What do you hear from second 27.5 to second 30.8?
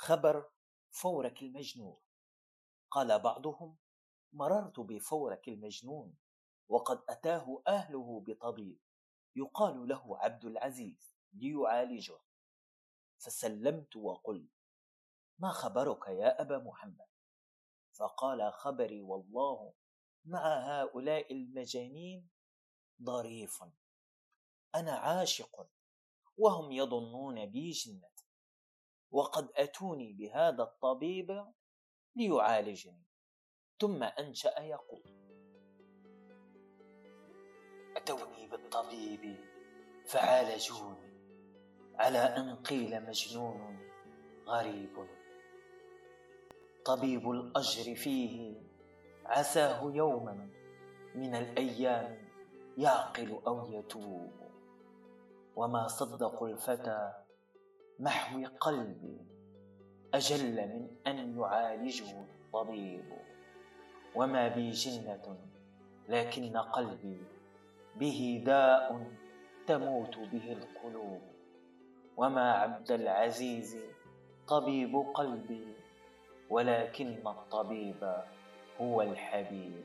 جنة. وقد أتوني بهذا